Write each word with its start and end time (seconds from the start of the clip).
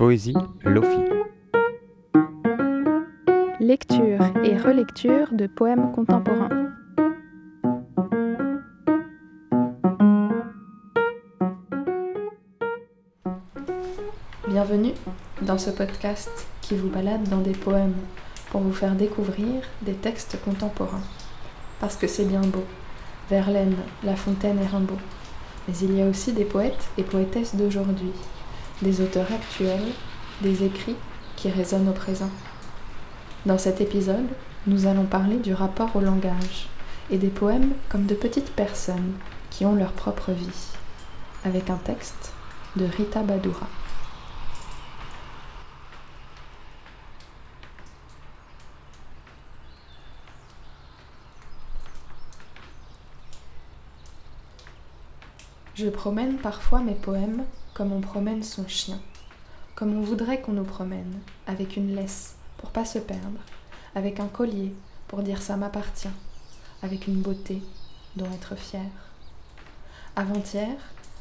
Poésie 0.00 0.32
Lofi. 0.64 0.96
Lecture 3.60 4.22
et 4.42 4.56
relecture 4.56 5.28
de 5.34 5.46
poèmes 5.46 5.92
contemporains. 5.92 6.48
Bienvenue 14.48 14.92
dans 15.42 15.58
ce 15.58 15.68
podcast 15.68 16.30
qui 16.62 16.76
vous 16.76 16.88
balade 16.88 17.28
dans 17.28 17.42
des 17.42 17.52
poèmes 17.52 17.92
pour 18.50 18.62
vous 18.62 18.72
faire 18.72 18.94
découvrir 18.94 19.60
des 19.82 19.92
textes 19.92 20.42
contemporains. 20.42 21.04
Parce 21.78 21.96
que 21.96 22.06
c'est 22.06 22.24
bien 22.24 22.40
beau. 22.40 22.64
Verlaine, 23.28 23.76
La 24.02 24.16
Fontaine 24.16 24.60
et 24.60 24.66
Rimbaud. 24.66 24.96
Mais 25.68 25.74
il 25.82 25.94
y 25.94 26.00
a 26.00 26.06
aussi 26.06 26.32
des 26.32 26.46
poètes 26.46 26.88
et 26.96 27.02
poétesses 27.02 27.54
d'aujourd'hui, 27.54 28.12
des 28.82 29.00
auteurs 29.00 29.30
actuels, 29.32 29.92
des 30.40 30.64
écrits 30.64 30.96
qui 31.36 31.50
résonnent 31.50 31.88
au 31.88 31.92
présent. 31.92 32.30
Dans 33.46 33.58
cet 33.58 33.80
épisode, 33.80 34.28
nous 34.66 34.86
allons 34.86 35.04
parler 35.04 35.36
du 35.36 35.54
rapport 35.54 35.94
au 35.96 36.00
langage 36.00 36.68
et 37.10 37.18
des 37.18 37.28
poèmes 37.28 37.72
comme 37.88 38.06
de 38.06 38.14
petites 38.14 38.52
personnes 38.52 39.14
qui 39.50 39.64
ont 39.64 39.74
leur 39.74 39.92
propre 39.92 40.32
vie, 40.32 40.68
avec 41.44 41.70
un 41.70 41.76
texte 41.76 42.32
de 42.76 42.84
Rita 42.84 43.22
Badoura. 43.22 43.66
Je 55.74 55.88
promène 55.88 56.36
parfois 56.36 56.80
mes 56.80 56.94
poèmes 56.94 57.44
comme 57.80 57.94
on 57.94 58.02
promène 58.02 58.42
son 58.42 58.68
chien, 58.68 59.00
comme 59.74 59.96
on 59.96 60.02
voudrait 60.02 60.42
qu'on 60.42 60.52
nous 60.52 60.64
promène, 60.64 61.14
avec 61.46 61.78
une 61.78 61.94
laisse 61.94 62.34
pour 62.58 62.72
pas 62.72 62.84
se 62.84 62.98
perdre, 62.98 63.40
avec 63.94 64.20
un 64.20 64.26
collier 64.26 64.74
pour 65.08 65.22
dire 65.22 65.40
ça 65.40 65.56
m'appartient, 65.56 66.12
avec 66.82 67.06
une 67.06 67.22
beauté 67.22 67.62
dont 68.16 68.26
être 68.34 68.54
fier. 68.54 68.84
Avant-hier, 70.14 70.76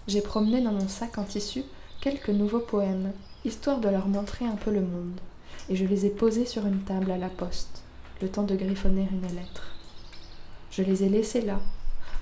j'ai 0.06 0.20
promené 0.20 0.60
dans 0.60 0.74
mon 0.74 0.90
sac 0.90 1.18
en 1.18 1.24
tissu 1.24 1.64
quelques 2.02 2.28
nouveaux 2.28 2.60
poèmes, 2.60 3.14
histoire 3.46 3.80
de 3.80 3.88
leur 3.88 4.10
montrer 4.10 4.44
un 4.44 4.58
peu 4.58 4.72
le 4.72 4.82
monde, 4.82 5.22
et 5.70 5.78
je 5.78 5.86
les 5.86 6.08
ai 6.08 6.10
posés 6.10 6.46
sur 6.46 6.68
une 6.68 6.84
table 6.84 7.12
à 7.12 7.18
la 7.18 7.30
poste, 7.30 7.84
le 8.22 8.28
temps 8.28 8.44
de 8.44 8.58
griffonner 8.58 9.08
une 9.10 9.34
lettre. 9.34 9.72
Je 10.72 10.84
les 10.84 11.06
ai 11.06 11.08
laissés 11.08 11.40
là, 11.40 11.62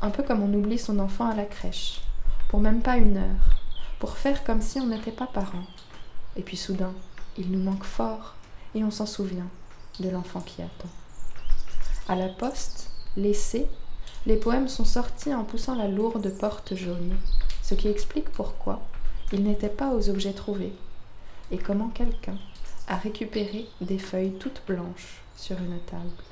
un 0.04 0.12
peu 0.12 0.22
comme 0.22 0.44
on 0.44 0.54
oublie 0.54 0.78
son 0.78 1.00
enfant 1.00 1.28
à 1.28 1.34
la 1.34 1.46
crèche, 1.46 2.02
pour 2.50 2.60
même 2.60 2.84
pas 2.84 2.98
une 2.98 3.18
heure, 3.18 3.57
pour 4.00 4.18
faire 4.18 4.44
comme 4.44 4.62
si 4.62 4.80
on 4.80 4.88
n'était 4.88 5.12
pas 5.12 5.28
parents. 5.28 5.66
Et 6.36 6.42
puis 6.42 6.58
soudain, 6.58 6.94
il 7.38 7.52
nous 7.52 7.64
manque 7.64 7.84
fort, 7.84 8.36
et 8.76 8.84
on 8.84 8.92
s'en 8.92 9.06
souvient 9.06 9.48
de 10.00 10.10
l'enfant 10.10 10.42
qui 10.42 10.62
attend. 10.62 10.90
À 12.08 12.16
la 12.16 12.30
poste, 12.30 12.92
laissés, 13.16 13.68
les 14.26 14.38
poèmes 14.38 14.68
sont 14.68 14.86
sortis 14.86 15.34
en 15.34 15.44
poussant 15.44 15.76
la 15.76 15.88
lourde 15.88 16.30
porte 16.38 16.76
jaune, 16.76 17.16
ce 17.64 17.74
qui 17.74 17.88
explique 17.88 18.30
pourquoi 18.30 18.82
ils 19.32 19.44
n'étaient 19.44 19.68
pas 19.68 19.94
aux 19.94 20.10
objets 20.10 20.34
trouvés, 20.34 20.74
et 21.52 21.58
comment 21.58 21.90
quelqu'un 21.90 22.38
a 22.88 22.96
récupéré 22.96 23.68
des 23.82 24.00
feuilles 24.00 24.38
toutes 24.40 24.62
blanches 24.68 25.22
sur 25.36 25.58
une 25.58 25.80
table. 25.82 26.24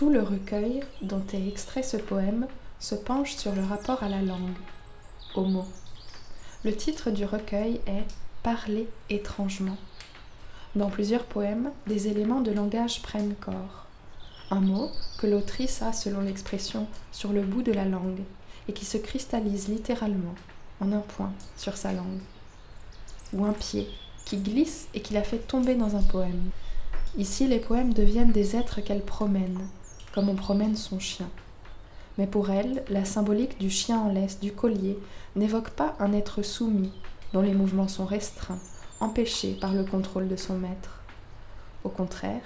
Tout 0.00 0.08
le 0.08 0.22
recueil 0.22 0.80
dont 1.02 1.22
est 1.34 1.46
extrait 1.46 1.82
ce 1.82 1.98
poème 1.98 2.46
se 2.78 2.94
penche 2.94 3.34
sur 3.34 3.54
le 3.54 3.62
rapport 3.62 4.02
à 4.02 4.08
la 4.08 4.22
langue, 4.22 4.56
aux 5.34 5.44
mots. 5.44 5.68
Le 6.64 6.74
titre 6.74 7.10
du 7.10 7.26
recueil 7.26 7.82
est 7.86 8.06
Parler 8.42 8.88
étrangement. 9.10 9.76
Dans 10.74 10.88
plusieurs 10.88 11.24
poèmes, 11.24 11.70
des 11.86 12.08
éléments 12.08 12.40
de 12.40 12.50
langage 12.50 13.02
prennent 13.02 13.34
corps. 13.34 13.84
Un 14.50 14.60
mot 14.60 14.88
que 15.18 15.26
l'autrice 15.26 15.82
a, 15.82 15.92
selon 15.92 16.22
l'expression, 16.22 16.86
sur 17.12 17.34
le 17.34 17.42
bout 17.42 17.60
de 17.60 17.72
la 17.72 17.84
langue 17.84 18.22
et 18.68 18.72
qui 18.72 18.86
se 18.86 18.96
cristallise 18.96 19.68
littéralement 19.68 20.34
en 20.80 20.92
un 20.92 21.00
point 21.00 21.34
sur 21.58 21.76
sa 21.76 21.92
langue. 21.92 22.22
Ou 23.34 23.44
un 23.44 23.52
pied 23.52 23.86
qui 24.24 24.38
glisse 24.38 24.88
et 24.94 25.02
qui 25.02 25.12
la 25.12 25.24
fait 25.24 25.46
tomber 25.46 25.74
dans 25.74 25.94
un 25.94 26.02
poème. 26.02 26.48
Ici, 27.18 27.46
les 27.46 27.58
poèmes 27.58 27.92
deviennent 27.92 28.32
des 28.32 28.56
êtres 28.56 28.80
qu'elle 28.80 29.04
promène, 29.04 29.58
comme 30.12 30.28
on 30.28 30.34
promène 30.34 30.76
son 30.76 30.98
chien. 30.98 31.28
Mais 32.18 32.26
pour 32.26 32.50
elle, 32.50 32.84
la 32.88 33.04
symbolique 33.04 33.58
du 33.58 33.70
chien 33.70 33.98
en 33.98 34.12
laisse, 34.12 34.40
du 34.40 34.52
collier, 34.52 34.98
n'évoque 35.36 35.70
pas 35.70 35.94
un 36.00 36.12
être 36.12 36.42
soumis, 36.42 36.92
dont 37.32 37.42
les 37.42 37.54
mouvements 37.54 37.88
sont 37.88 38.04
restreints, 38.04 38.58
empêchés 38.98 39.56
par 39.60 39.72
le 39.72 39.84
contrôle 39.84 40.28
de 40.28 40.36
son 40.36 40.58
maître. 40.58 41.00
Au 41.84 41.88
contraire, 41.88 42.42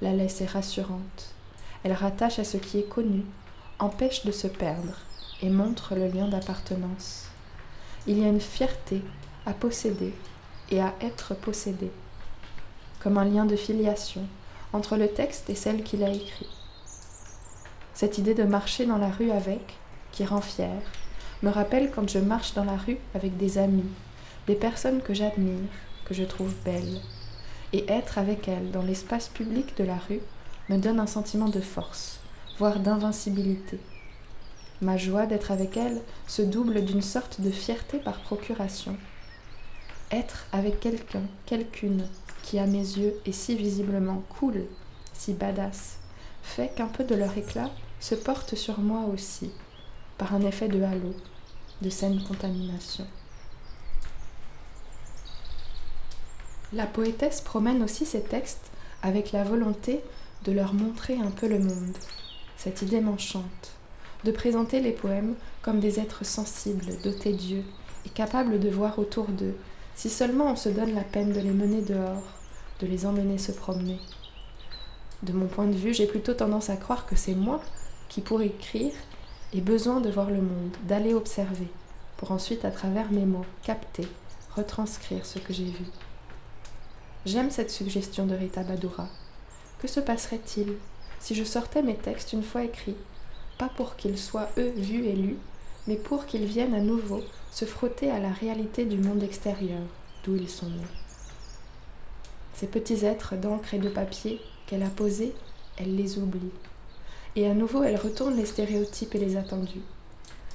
la 0.00 0.12
laisse 0.12 0.40
est 0.40 0.46
rassurante. 0.46 1.34
Elle 1.82 1.92
rattache 1.92 2.38
à 2.38 2.44
ce 2.44 2.56
qui 2.56 2.78
est 2.78 2.88
connu, 2.88 3.24
empêche 3.78 4.24
de 4.24 4.32
se 4.32 4.46
perdre 4.46 4.94
et 5.42 5.50
montre 5.50 5.94
le 5.94 6.08
lien 6.08 6.28
d'appartenance. 6.28 7.26
Il 8.06 8.18
y 8.18 8.24
a 8.24 8.28
une 8.28 8.40
fierté 8.40 9.02
à 9.46 9.52
posséder 9.52 10.14
et 10.70 10.80
à 10.80 10.94
être 11.00 11.34
possédé, 11.34 11.90
comme 13.00 13.18
un 13.18 13.24
lien 13.24 13.44
de 13.44 13.56
filiation 13.56 14.22
entre 14.72 14.96
le 14.96 15.08
texte 15.08 15.50
et 15.50 15.54
celle 15.54 15.82
qui 15.82 15.96
l'a 15.96 16.10
écrit. 16.10 16.48
Cette 17.98 18.16
idée 18.16 18.34
de 18.34 18.44
marcher 18.44 18.86
dans 18.86 18.96
la 18.96 19.10
rue 19.10 19.32
avec, 19.32 19.74
qui 20.12 20.24
rend 20.24 20.40
fière, 20.40 20.82
me 21.42 21.50
rappelle 21.50 21.90
quand 21.90 22.08
je 22.08 22.20
marche 22.20 22.54
dans 22.54 22.62
la 22.62 22.76
rue 22.76 22.98
avec 23.12 23.36
des 23.36 23.58
amis, 23.58 23.90
des 24.46 24.54
personnes 24.54 25.02
que 25.02 25.14
j'admire, 25.14 25.68
que 26.04 26.14
je 26.14 26.22
trouve 26.22 26.54
belles. 26.64 27.00
Et 27.72 27.90
être 27.90 28.18
avec 28.18 28.46
elles 28.46 28.70
dans 28.70 28.82
l'espace 28.82 29.26
public 29.26 29.76
de 29.76 29.82
la 29.82 29.96
rue 29.96 30.20
me 30.68 30.76
donne 30.76 31.00
un 31.00 31.08
sentiment 31.08 31.48
de 31.48 31.60
force, 31.60 32.20
voire 32.60 32.78
d'invincibilité. 32.78 33.80
Ma 34.80 34.96
joie 34.96 35.26
d'être 35.26 35.50
avec 35.50 35.76
elles 35.76 36.00
se 36.28 36.42
double 36.42 36.84
d'une 36.84 37.02
sorte 37.02 37.40
de 37.40 37.50
fierté 37.50 37.98
par 37.98 38.20
procuration. 38.20 38.96
Être 40.12 40.46
avec 40.52 40.78
quelqu'un, 40.78 41.24
quelqu'une, 41.46 42.06
qui 42.44 42.60
à 42.60 42.66
mes 42.66 42.78
yeux 42.78 43.14
est 43.26 43.32
si 43.32 43.56
visiblement 43.56 44.22
cool, 44.38 44.66
si 45.14 45.32
badass, 45.32 45.98
fait 46.44 46.72
qu'un 46.76 46.86
peu 46.86 47.02
de 47.02 47.16
leur 47.16 47.36
éclat 47.36 47.72
se 48.00 48.14
porte 48.14 48.54
sur 48.54 48.80
moi 48.80 49.04
aussi, 49.12 49.50
par 50.16 50.34
un 50.34 50.42
effet 50.42 50.68
de 50.68 50.82
halo, 50.82 51.14
de 51.82 51.90
saine 51.90 52.22
contamination. 52.22 53.06
La 56.72 56.86
poétesse 56.86 57.40
promène 57.40 57.82
aussi 57.82 58.04
ses 58.04 58.22
textes 58.22 58.70
avec 59.02 59.32
la 59.32 59.42
volonté 59.42 60.00
de 60.44 60.52
leur 60.52 60.74
montrer 60.74 61.16
un 61.16 61.30
peu 61.30 61.48
le 61.48 61.58
monde. 61.58 61.96
Cette 62.56 62.82
idée 62.82 63.00
m'enchante, 63.00 63.72
de 64.24 64.32
présenter 64.32 64.80
les 64.80 64.92
poèmes 64.92 65.34
comme 65.62 65.80
des 65.80 65.98
êtres 65.98 66.24
sensibles, 66.24 67.00
dotés 67.02 67.32
d'yeux, 67.32 67.64
et 68.06 68.10
capables 68.10 68.60
de 68.60 68.68
voir 68.68 68.98
autour 68.98 69.26
d'eux, 69.26 69.56
si 69.94 70.10
seulement 70.10 70.52
on 70.52 70.56
se 70.56 70.68
donne 70.68 70.94
la 70.94 71.04
peine 71.04 71.32
de 71.32 71.40
les 71.40 71.50
mener 71.50 71.80
dehors, 71.80 72.22
de 72.80 72.86
les 72.86 73.06
emmener 73.06 73.38
se 73.38 73.52
promener. 73.52 73.98
De 75.22 75.32
mon 75.32 75.46
point 75.46 75.66
de 75.66 75.76
vue, 75.76 75.94
j'ai 75.94 76.06
plutôt 76.06 76.34
tendance 76.34 76.70
à 76.70 76.76
croire 76.76 77.06
que 77.06 77.16
c'est 77.16 77.34
moi 77.34 77.60
qui, 78.08 78.20
pour 78.20 78.42
écrire, 78.42 78.92
ai 79.52 79.60
besoin 79.60 80.00
de 80.00 80.10
voir 80.10 80.30
le 80.30 80.42
monde, 80.42 80.76
d'aller 80.84 81.14
observer, 81.14 81.68
pour 82.16 82.32
ensuite, 82.32 82.64
à 82.64 82.70
travers 82.70 83.10
mes 83.10 83.26
mots, 83.26 83.46
capter, 83.62 84.08
retranscrire 84.54 85.24
ce 85.24 85.38
que 85.38 85.52
j'ai 85.52 85.64
vu. 85.64 85.84
J'aime 87.26 87.50
cette 87.50 87.70
suggestion 87.70 88.26
de 88.26 88.34
Rita 88.34 88.62
Badoura. 88.62 89.08
Que 89.78 89.88
se 89.88 90.00
passerait-il 90.00 90.74
si 91.20 91.34
je 91.34 91.44
sortais 91.44 91.82
mes 91.82 91.96
textes 91.96 92.32
une 92.32 92.42
fois 92.42 92.64
écrits, 92.64 92.96
pas 93.58 93.68
pour 93.68 93.96
qu'ils 93.96 94.18
soient 94.18 94.48
eux 94.56 94.72
vus 94.76 95.04
et 95.04 95.16
lus, 95.16 95.38
mais 95.86 95.96
pour 95.96 96.26
qu'ils 96.26 96.44
viennent 96.44 96.74
à 96.74 96.80
nouveau 96.80 97.22
se 97.50 97.64
frotter 97.64 98.10
à 98.10 98.20
la 98.20 98.30
réalité 98.30 98.84
du 98.84 98.98
monde 98.98 99.22
extérieur, 99.22 99.82
d'où 100.24 100.36
ils 100.36 100.48
sont 100.48 100.68
nés. 100.68 100.82
Ces 102.54 102.66
petits 102.66 103.04
êtres 103.04 103.36
d'encre 103.36 103.74
et 103.74 103.78
de 103.78 103.88
papier 103.88 104.40
qu'elle 104.66 104.82
a 104.82 104.90
posés, 104.90 105.34
elle 105.76 105.96
les 105.96 106.18
oublie. 106.18 106.52
Et 107.36 107.46
à 107.46 107.54
nouveau, 107.54 107.82
elle 107.82 107.96
retourne 107.96 108.36
les 108.36 108.46
stéréotypes 108.46 109.14
et 109.14 109.18
les 109.18 109.36
attendus. 109.36 109.82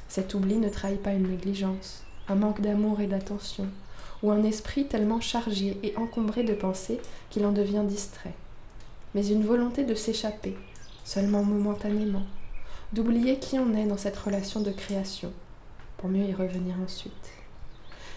Cet 0.10 0.34
oubli 0.34 0.58
ne 0.58 0.70
trahit 0.70 1.02
pas 1.02 1.14
une 1.14 1.30
négligence, 1.30 2.04
un 2.28 2.36
manque 2.36 2.62
d'amour 2.62 3.00
et 3.02 3.08
d'attention, 3.08 3.68
ou 4.22 4.32
un 4.32 4.44
esprit 4.44 4.86
tellement 4.86 5.22
chargé 5.22 5.78
et 5.84 5.96
encombré 5.98 6.44
de 6.44 6.54
pensées 6.54 7.00
qu'il 7.30 7.46
en 7.46 7.52
devient 7.52 7.84
distrait, 7.86 8.34
mais 9.14 9.28
une 9.28 9.46
volonté 9.46 9.84
de 9.84 9.96
s'échapper, 9.96 10.56
seulement 11.04 11.44
momentanément, 11.44 12.24
d'oublier 12.94 13.40
qui 13.40 13.60
on 13.60 13.74
est 13.74 13.86
dans 13.86 13.98
cette 13.98 14.18
relation 14.18 14.62
de 14.62 14.72
création, 14.72 15.32
pour 15.98 16.10
mieux 16.10 16.26
y 16.26 16.34
revenir 16.34 16.76
ensuite. 16.84 17.32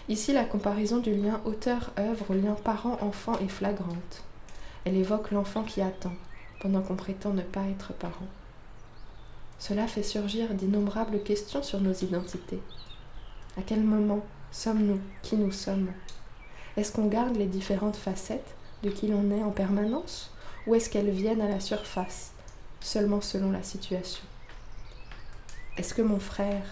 Ici, 0.09 0.31
la 0.31 0.45
comparaison 0.45 0.99
du 0.99 1.13
lien 1.13 1.41
auteur-œuvre 1.43 2.25
au 2.29 2.33
lien 2.33 2.55
parent-enfant 2.63 3.37
est 3.39 3.49
flagrante. 3.49 4.23
Elle 4.85 4.95
évoque 4.95 5.31
l'enfant 5.31 5.63
qui 5.63 5.81
attend, 5.81 6.13
pendant 6.61 6.81
qu'on 6.81 6.95
prétend 6.95 7.33
ne 7.33 7.41
pas 7.41 7.63
être 7.69 7.91
parent. 7.93 8.27
Cela 9.59 9.87
fait 9.87 10.03
surgir 10.03 10.53
d'innombrables 10.53 11.23
questions 11.23 11.63
sur 11.63 11.81
nos 11.81 11.93
identités. 11.93 12.61
À 13.57 13.61
quel 13.65 13.81
moment 13.81 14.23
sommes-nous 14.51 14.99
qui 15.23 15.35
nous 15.35 15.51
sommes? 15.51 15.91
Est-ce 16.77 16.91
qu'on 16.91 17.07
garde 17.07 17.35
les 17.35 17.47
différentes 17.47 17.95
facettes 17.95 18.55
de 18.83 18.91
qui 18.91 19.07
l'on 19.07 19.31
est 19.31 19.43
en 19.43 19.49
permanence? 19.49 20.31
Ou 20.67 20.75
est-ce 20.75 20.89
qu'elles 20.89 21.09
viennent 21.09 21.41
à 21.41 21.49
la 21.49 21.59
surface, 21.59 22.33
seulement 22.81 23.21
selon 23.21 23.51
la 23.51 23.63
situation? 23.63 24.23
Est-ce 25.77 25.93
que 25.93 26.01
mon 26.01 26.19
frère 26.19 26.63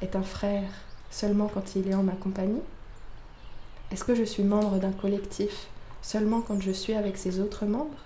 est 0.00 0.14
un 0.14 0.22
frère 0.22 0.70
seulement 1.10 1.48
quand 1.48 1.74
il 1.74 1.88
est 1.88 1.94
en 1.94 2.02
ma 2.02 2.12
compagnie? 2.12 2.62
Est-ce 3.90 4.04
que 4.04 4.14
je 4.14 4.22
suis 4.22 4.44
membre 4.44 4.78
d'un 4.78 4.92
collectif 4.92 5.66
seulement 6.02 6.40
quand 6.40 6.60
je 6.60 6.72
suis 6.72 6.94
avec 6.94 7.16
ses 7.16 7.40
autres 7.40 7.66
membres? 7.66 7.98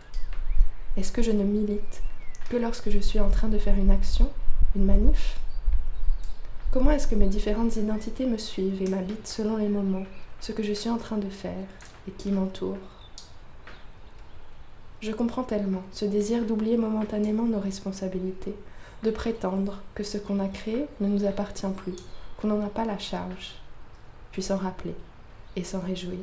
Est-ce 0.97 1.13
que 1.13 1.23
je 1.23 1.33
ne 1.33 1.45
milite 1.45 2.03
que 2.51 2.57
lorsque 2.57 2.91
je 2.91 2.99
suis 2.99 3.21
en 3.21 3.31
train 3.31 3.49
de 3.49 3.59
faire 3.59 3.77
une 3.77 3.91
action, 3.91 4.31
une 4.75 4.85
manif 4.85 5.39
Comment 6.73 6.91
est-ce 6.91 7.07
que 7.07 7.15
mes 7.15 7.29
différentes 7.29 7.77
identités 7.77 8.27
me 8.27 8.37
suivent 8.37 8.83
et 8.83 8.89
m'habitent 8.89 9.27
selon 9.27 9.57
les 9.57 9.69
moments, 9.69 10.05
ce 10.41 10.53
que 10.53 10.63
je 10.63 10.75
suis 10.75 10.91
en 10.91 10.99
train 10.99 11.17
de 11.17 11.31
faire 11.31 11.67
et 12.07 12.11
qui 12.11 12.31
m'entoure? 12.31 12.77
Je 15.01 15.13
comprends 15.13 15.43
tellement 15.43 15.83
ce 15.93 16.05
désir 16.05 16.45
d'oublier 16.45 16.77
momentanément 16.77 17.45
nos 17.45 17.61
responsabilités, 17.61 18.55
de 19.03 19.11
prétendre 19.11 19.81
que 19.95 20.03
ce 20.03 20.19
qu'on 20.19 20.41
a 20.41 20.49
créé 20.49 20.87
ne 21.01 21.09
nous 21.09 21.25
appartient 21.25 21.67
plus, 21.77 21.97
qu'on 22.37 22.49
n'en 22.49 22.65
a 22.65 22.69
pas 22.69 22.85
la 22.85 22.99
charge, 22.99 23.55
puis 24.33 24.43
s'en 24.43 24.57
rappeler 24.57 24.95
et 25.55 25.65
s'en 25.65 25.81
réjouir. 25.81 26.19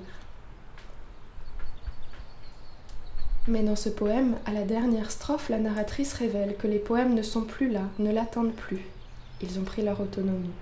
Mais 3.45 3.61
dans 3.61 3.75
ce 3.75 3.89
poème, 3.89 4.37
à 4.45 4.53
la 4.53 4.63
dernière 4.63 5.11
strophe, 5.11 5.49
la 5.49 5.59
narratrice 5.59 6.13
révèle 6.13 6.55
que 6.55 6.67
les 6.67 6.79
poèmes 6.79 7.13
ne 7.13 7.21
sont 7.21 7.41
plus 7.41 7.69
là, 7.69 7.81
ne 7.99 8.09
l'attendent 8.09 8.53
plus. 8.53 8.79
Ils 9.41 9.59
ont 9.59 9.63
pris 9.63 9.81
leur 9.81 9.99
autonomie. 9.99 10.53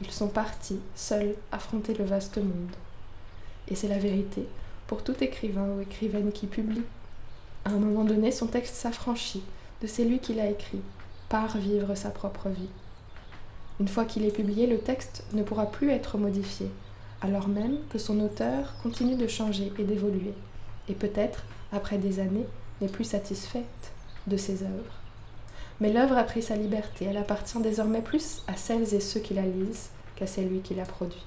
Ils 0.00 0.12
sont 0.12 0.28
partis, 0.28 0.78
seuls, 0.94 1.34
affronter 1.50 1.94
le 1.94 2.04
vaste 2.04 2.38
monde. 2.38 2.76
Et 3.66 3.74
c'est 3.74 3.88
la 3.88 3.98
vérité 3.98 4.46
pour 4.86 5.02
tout 5.02 5.16
écrivain 5.24 5.66
ou 5.76 5.80
écrivaine 5.80 6.30
qui 6.30 6.46
publie. 6.46 6.84
À 7.64 7.70
un 7.70 7.78
moment 7.78 8.04
donné, 8.04 8.30
son 8.30 8.46
texte 8.46 8.76
s'affranchit 8.76 9.42
de 9.82 9.88
celui 9.88 10.20
qui 10.20 10.34
l'a 10.34 10.48
écrit, 10.48 10.80
part 11.28 11.58
vivre 11.58 11.96
sa 11.96 12.10
propre 12.10 12.48
vie. 12.48 12.70
Une 13.80 13.88
fois 13.88 14.04
qu'il 14.04 14.24
est 14.24 14.34
publié, 14.34 14.68
le 14.68 14.78
texte 14.78 15.24
ne 15.32 15.42
pourra 15.42 15.66
plus 15.66 15.90
être 15.90 16.16
modifié, 16.16 16.70
alors 17.20 17.48
même 17.48 17.78
que 17.90 17.98
son 17.98 18.20
auteur 18.20 18.74
continue 18.84 19.16
de 19.16 19.26
changer 19.26 19.72
et 19.78 19.84
d'évoluer, 19.84 20.32
et 20.88 20.94
peut-être 20.94 21.42
après 21.72 21.98
des 21.98 22.20
années, 22.20 22.46
n'est 22.80 22.88
plus 22.88 23.04
satisfaite 23.04 23.92
de 24.26 24.36
ses 24.36 24.62
œuvres. 24.62 24.98
Mais 25.80 25.92
l'œuvre 25.92 26.16
a 26.16 26.24
pris 26.24 26.42
sa 26.42 26.56
liberté, 26.56 27.06
elle 27.06 27.16
appartient 27.16 27.60
désormais 27.60 28.02
plus 28.02 28.42
à 28.46 28.56
celles 28.56 28.94
et 28.94 29.00
ceux 29.00 29.20
qui 29.20 29.34
la 29.34 29.42
lisent 29.42 29.90
qu'à 30.16 30.26
celui 30.26 30.60
qui 30.60 30.74
la 30.74 30.84
produit. 30.84 31.24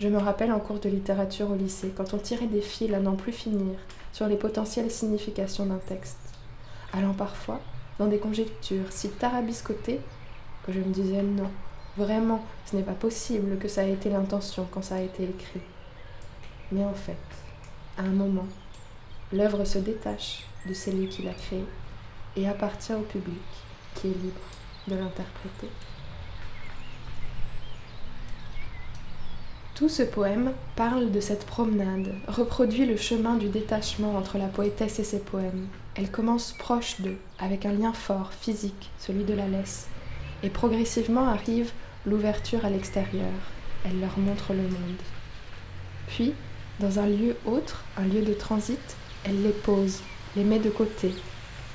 Je 0.00 0.08
me 0.08 0.18
rappelle 0.18 0.52
en 0.52 0.58
cours 0.58 0.80
de 0.80 0.88
littérature 0.88 1.50
au 1.50 1.54
lycée, 1.54 1.92
quand 1.96 2.14
on 2.14 2.18
tirait 2.18 2.48
des 2.48 2.60
fils 2.60 2.92
à 2.92 2.98
n'en 2.98 3.14
plus 3.14 3.32
finir 3.32 3.78
sur 4.12 4.26
les 4.26 4.36
potentielles 4.36 4.90
significations 4.90 5.66
d'un 5.66 5.78
texte, 5.78 6.18
allant 6.92 7.14
parfois 7.14 7.60
dans 7.98 8.08
des 8.08 8.18
conjectures 8.18 8.90
si 8.90 9.10
tarabiscotées 9.10 10.00
que 10.66 10.72
je 10.72 10.80
me 10.80 10.92
disais 10.92 11.22
non, 11.22 11.50
vraiment, 11.96 12.44
ce 12.66 12.74
n'est 12.74 12.82
pas 12.82 12.92
possible 12.92 13.58
que 13.58 13.68
ça 13.68 13.84
ait 13.84 13.92
été 13.92 14.10
l'intention 14.10 14.66
quand 14.70 14.82
ça 14.82 14.96
a 14.96 15.00
été 15.00 15.22
écrit. 15.22 15.60
Mais 16.72 16.84
en 16.84 16.94
fait, 16.94 17.16
à 17.96 18.02
un 18.02 18.10
moment, 18.10 18.46
l'œuvre 19.32 19.64
se 19.64 19.78
détache 19.78 20.44
de 20.66 20.74
celui 20.74 21.08
qui 21.08 21.22
l'a 21.22 21.34
créée 21.34 21.64
et 22.36 22.48
appartient 22.48 22.92
au 22.92 23.00
public 23.00 23.42
qui 23.94 24.08
est 24.08 24.22
libre 24.22 24.40
de 24.88 24.94
l'interpréter. 24.94 25.68
Tout 29.74 29.88
ce 29.88 30.02
poème 30.02 30.52
parle 30.76 31.10
de 31.10 31.20
cette 31.20 31.46
promenade, 31.46 32.14
reproduit 32.28 32.86
le 32.86 32.96
chemin 32.96 33.36
du 33.36 33.48
détachement 33.48 34.14
entre 34.16 34.38
la 34.38 34.46
poétesse 34.46 34.98
et 34.98 35.04
ses 35.04 35.20
poèmes. 35.20 35.66
Elle 35.94 36.10
commence 36.10 36.52
proche 36.52 37.00
d'eux, 37.00 37.16
avec 37.38 37.66
un 37.66 37.72
lien 37.72 37.92
fort, 37.92 38.32
physique, 38.32 38.90
celui 38.98 39.24
de 39.24 39.34
la 39.34 39.48
laisse, 39.48 39.88
et 40.42 40.50
progressivement 40.50 41.26
arrive 41.26 41.72
l'ouverture 42.06 42.64
à 42.64 42.70
l'extérieur. 42.70 43.32
Elle 43.84 43.98
leur 43.98 44.18
montre 44.18 44.52
le 44.52 44.62
monde. 44.62 45.02
Puis, 46.08 46.34
dans 46.78 46.98
un 46.98 47.06
lieu 47.06 47.36
autre, 47.46 47.84
un 47.96 48.04
lieu 48.04 48.22
de 48.22 48.34
transit, 48.34 48.96
elle 49.24 49.42
les 49.42 49.50
pose, 49.50 50.00
les 50.36 50.44
met 50.44 50.58
de 50.58 50.70
côté, 50.70 51.14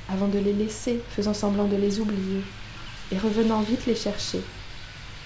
avant 0.10 0.28
de 0.28 0.40
les 0.40 0.54
laisser, 0.54 1.02
faisant 1.10 1.34
semblant 1.34 1.66
de 1.66 1.76
les 1.76 2.00
oublier, 2.00 2.42
et 3.12 3.18
revenant 3.18 3.62
vite 3.62 3.86
les 3.86 3.96
chercher. 3.96 4.42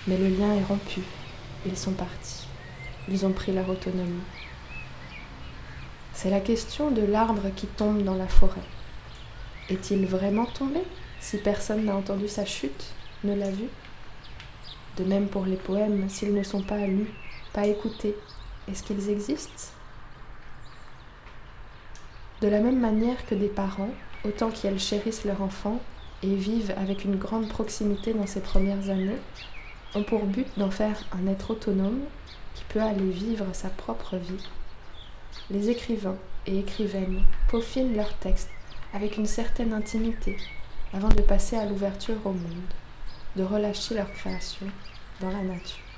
Mais 0.08 0.18
le 0.18 0.30
lien 0.30 0.54
est 0.54 0.64
rompu. 0.64 1.02
Ils 1.66 1.78
sont 1.78 1.92
partis. 1.92 2.48
Ils 3.10 3.26
ont 3.26 3.32
pris 3.32 3.52
leur 3.52 3.70
autonomie. 3.70 4.22
C'est 6.14 6.30
la 6.30 6.40
question 6.40 6.92
de 6.92 7.04
l'arbre 7.04 7.50
qui 7.56 7.68
tombe 7.68 8.04
dans 8.04 8.16
la 8.16 8.28
forêt. 8.28 8.62
Est-il 9.70 10.06
vraiment 10.06 10.46
tombé 10.46 10.82
si 11.20 11.38
personne 11.38 11.86
n'a 11.86 11.96
entendu 11.96 12.28
sa 12.28 12.46
chute, 12.46 12.86
ne 13.24 13.36
l'a 13.36 13.52
vu? 13.52 13.66
De 14.98 15.04
même 15.04 15.28
pour 15.28 15.46
les 15.46 15.56
poèmes, 15.56 16.10
s'ils 16.10 16.34
ne 16.34 16.44
sont 16.44 16.64
pas 16.64 16.86
lus, 16.86 17.12
pas 17.54 17.68
écoutés, 17.68 18.16
est-ce 18.68 18.84
qu'ils 18.84 19.10
existent? 19.10 19.74
De 22.42 22.48
la 22.48 22.60
même 22.60 22.80
manière 22.80 23.26
que 23.28 23.36
des 23.36 23.48
parents, 23.48 23.92
autant 24.26 24.50
qu'ils 24.50 24.80
chérissent 24.80 25.26
leur 25.26 25.42
enfant 25.42 25.80
et 26.24 26.36
vivent 26.36 26.74
avec 26.76 27.06
une 27.06 27.16
grande 27.16 27.48
proximité 27.48 28.14
dans 28.14 28.26
ces 28.26 28.42
premières 28.42 28.90
années, 28.90 29.18
ont 29.94 30.04
pour 30.04 30.26
but 30.26 30.48
d'en 30.58 30.72
faire 30.72 31.04
un 31.12 31.28
être 31.28 31.52
autonome 31.52 32.02
qui 32.56 32.64
peut 32.70 32.82
aller 32.82 33.10
vivre 33.10 33.46
sa 33.54 33.70
propre 33.70 34.18
vie. 34.18 34.50
Les 35.50 35.70
écrivains 35.70 36.18
et 36.48 36.60
écrivaines 36.60 37.24
peaufinent 37.50 37.96
leurs 37.96 38.18
textes 38.18 38.50
avec 38.94 39.18
une 39.18 39.28
certaine 39.28 39.74
intimité 39.74 40.38
avant 40.94 41.10
de 41.10 41.22
passer 41.22 41.56
à 41.56 41.66
l'ouverture 41.66 42.18
au 42.26 42.32
monde, 42.32 42.74
de 43.36 43.44
relâcher 43.44 43.96
leur 43.96 44.12
création 44.12 44.68
dans 45.20 45.30
la 45.30 45.44
nature. 45.44 45.91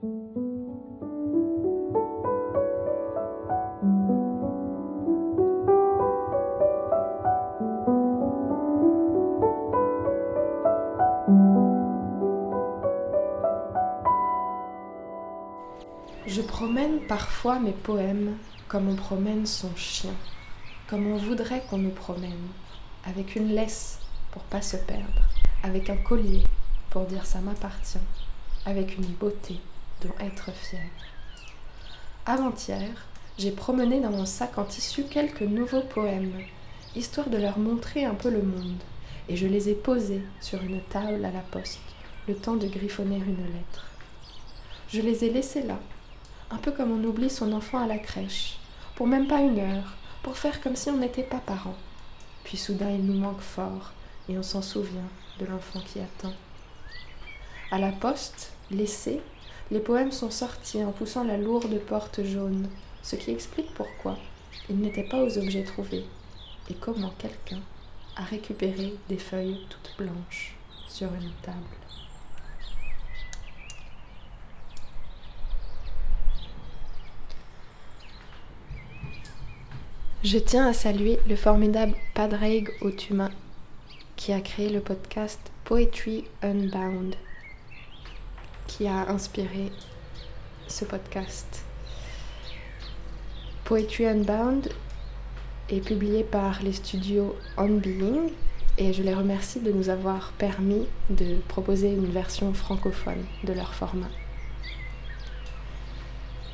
Je 0.00 0.06
promène 16.42 17.00
parfois 17.08 17.58
mes 17.58 17.72
poèmes 17.72 18.36
comme 18.68 18.88
on 18.88 18.94
promène 18.94 19.46
son 19.46 19.74
chien, 19.74 20.14
comme 20.86 21.08
on 21.08 21.16
voudrait 21.16 21.64
qu'on 21.68 21.78
nous 21.78 21.90
promène, 21.90 22.30
avec 23.04 23.34
une 23.34 23.48
laisse 23.48 23.98
pour 24.30 24.42
pas 24.42 24.62
se 24.62 24.76
perdre, 24.76 25.24
avec 25.64 25.90
un 25.90 25.96
collier 25.96 26.44
pour 26.90 27.06
dire 27.06 27.26
ça 27.26 27.40
m'appartient, 27.40 27.98
avec 28.64 28.96
une 28.96 29.06
beauté 29.06 29.58
dont 30.02 30.14
être 30.20 30.52
fier. 30.52 30.90
Avant-hier, 32.26 33.06
j'ai 33.38 33.50
promené 33.52 34.00
dans 34.00 34.10
mon 34.10 34.26
sac 34.26 34.58
en 34.58 34.64
tissu 34.64 35.04
quelques 35.04 35.42
nouveaux 35.42 35.82
poèmes, 35.82 36.40
histoire 36.96 37.30
de 37.30 37.36
leur 37.36 37.58
montrer 37.58 38.04
un 38.04 38.14
peu 38.14 38.30
le 38.30 38.42
monde, 38.42 38.82
et 39.28 39.36
je 39.36 39.46
les 39.46 39.68
ai 39.68 39.74
posés 39.74 40.22
sur 40.40 40.62
une 40.62 40.80
table 40.82 41.24
à 41.24 41.30
la 41.30 41.40
poste, 41.40 41.80
le 42.26 42.34
temps 42.34 42.56
de 42.56 42.66
griffonner 42.66 43.16
une 43.16 43.46
lettre. 43.54 43.86
Je 44.88 45.00
les 45.00 45.24
ai 45.24 45.30
laissés 45.30 45.62
là, 45.62 45.78
un 46.50 46.56
peu 46.56 46.72
comme 46.72 46.92
on 46.92 47.04
oublie 47.04 47.30
son 47.30 47.52
enfant 47.52 47.78
à 47.78 47.86
la 47.86 47.98
crèche, 47.98 48.58
pour 48.94 49.06
même 49.06 49.28
pas 49.28 49.40
une 49.40 49.60
heure, 49.60 49.96
pour 50.22 50.36
faire 50.36 50.60
comme 50.60 50.76
si 50.76 50.90
on 50.90 50.96
n'était 50.96 51.22
pas 51.22 51.38
parents. 51.38 51.76
Puis 52.44 52.56
soudain 52.56 52.90
il 52.90 53.04
nous 53.04 53.18
manque 53.18 53.40
fort, 53.40 53.92
et 54.28 54.36
on 54.36 54.42
s'en 54.42 54.62
souvient 54.62 55.08
de 55.38 55.46
l'enfant 55.46 55.80
qui 55.80 56.00
attend. 56.00 56.32
À 57.70 57.78
la 57.78 57.92
poste, 57.92 58.52
laissés, 58.70 59.20
les 59.70 59.80
poèmes 59.80 60.12
sont 60.12 60.30
sortis 60.30 60.82
en 60.82 60.92
poussant 60.92 61.24
la 61.24 61.36
lourde 61.36 61.78
porte 61.80 62.22
jaune, 62.24 62.68
ce 63.02 63.16
qui 63.16 63.30
explique 63.30 63.72
pourquoi 63.74 64.16
ils 64.70 64.78
n'étaient 64.78 65.02
pas 65.02 65.22
aux 65.22 65.38
objets 65.38 65.64
trouvés 65.64 66.04
et 66.70 66.74
comment 66.74 67.12
quelqu'un 67.18 67.60
a 68.16 68.22
récupéré 68.22 68.94
des 69.08 69.18
feuilles 69.18 69.60
toutes 69.68 69.96
blanches 69.98 70.56
sur 70.88 71.08
une 71.14 71.32
table. 71.42 71.56
Je 80.24 80.38
tiens 80.38 80.66
à 80.66 80.72
saluer 80.72 81.20
le 81.28 81.36
formidable 81.36 81.94
Padraig 82.14 82.70
Otuma 82.80 83.30
qui 84.16 84.32
a 84.32 84.40
créé 84.40 84.68
le 84.68 84.80
podcast 84.80 85.40
Poetry 85.64 86.24
Unbound 86.42 87.14
qui 88.68 88.86
a 88.86 89.08
inspiré 89.10 89.72
ce 90.68 90.84
podcast. 90.84 91.64
Poetry 93.64 94.06
Unbound 94.06 94.68
est 95.68 95.80
publié 95.80 96.22
par 96.22 96.62
les 96.62 96.72
studios 96.72 97.34
On 97.56 97.68
Being 97.68 98.30
et 98.78 98.92
je 98.92 99.02
les 99.02 99.14
remercie 99.14 99.58
de 99.58 99.72
nous 99.72 99.88
avoir 99.88 100.32
permis 100.38 100.86
de 101.10 101.36
proposer 101.48 101.90
une 101.90 102.06
version 102.06 102.54
francophone 102.54 103.24
de 103.42 103.52
leur 103.52 103.74
format. 103.74 104.10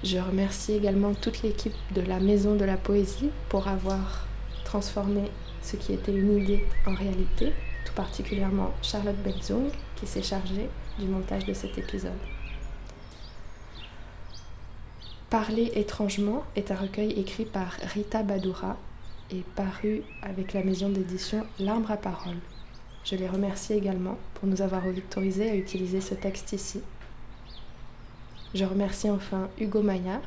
Je 0.03 0.19
remercie 0.19 0.73
également 0.73 1.15
toute 1.15 1.43
l'équipe 1.43 1.75
de 1.95 2.01
la 2.01 2.21
Maison 2.21 2.55
de 2.55 2.65
la 2.65 2.77
Poésie 2.77 3.31
pour 3.49 3.69
avoir 3.69 4.27
transformé 4.65 5.23
ce 5.63 5.77
qui 5.77 5.93
était 5.93 6.13
une 6.13 6.39
idée 6.39 6.65
en 6.87 6.95
réalité, 6.95 7.53
tout 7.85 7.93
particulièrement 7.95 8.73
Charlotte 8.83 9.23
Benzung 9.23 9.71
qui 9.97 10.07
s'est 10.07 10.23
chargée 10.23 10.69
du 10.99 11.07
montage 11.07 11.45
de 11.45 11.55
cet 11.55 11.77
épisode. 11.79 12.13
Parler 15.31 15.73
étrangement 15.75 16.45
est 16.55 16.71
un 16.71 16.77
recueil 16.77 17.11
écrit 17.19 17.45
par 17.45 17.73
Rita 17.93 18.23
Badoura 18.23 18.77
et 19.31 19.43
paru 19.57 20.03
avec 20.23 20.53
la 20.53 20.63
maison 20.63 20.89
d'édition 20.89 21.45
L'Arbre 21.59 21.91
à 21.91 21.97
parole. 21.97 22.39
Je 23.05 23.17
les 23.17 23.29
remercie 23.29 23.73
également 23.73 24.17
pour 24.35 24.49
nous 24.49 24.63
avoir 24.63 24.87
autorisé 24.87 25.51
à 25.51 25.57
utiliser 25.57 26.01
ce 26.01 26.15
texte 26.15 26.53
ici. 26.53 26.81
Je 28.55 28.65
remercie 28.65 29.11
enfin 29.11 29.49
Hugo 29.59 29.83
Maillard 29.83 30.23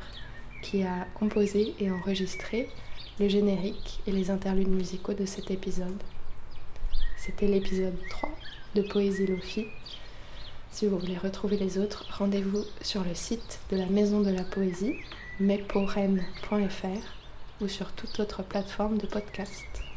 qui 0.62 0.82
a 0.82 1.06
composé 1.14 1.74
et 1.80 1.90
enregistré 1.90 2.68
le 3.18 3.28
générique 3.28 4.00
et 4.06 4.12
les 4.12 4.30
interludes 4.30 4.68
musicaux 4.68 5.14
de 5.14 5.24
cet 5.24 5.50
épisode. 5.50 6.02
C'était 7.28 7.46
l'épisode 7.46 7.94
3 8.08 8.30
de 8.74 8.80
Poésie 8.80 9.26
Lofi 9.26 9.66
si 10.70 10.86
vous 10.86 10.98
voulez 10.98 11.18
retrouver 11.18 11.58
les 11.58 11.76
autres, 11.76 12.06
rendez-vous 12.16 12.64
sur 12.80 13.04
le 13.04 13.14
site 13.14 13.60
de 13.70 13.76
la 13.76 13.84
Maison 13.84 14.22
de 14.22 14.30
la 14.30 14.44
Poésie, 14.44 14.94
mesporen.fr 15.40 16.84
ou 17.60 17.68
sur 17.68 17.92
toute 17.92 18.18
autre 18.20 18.42
plateforme 18.42 18.96
de 18.96 19.06
podcast. 19.06 19.87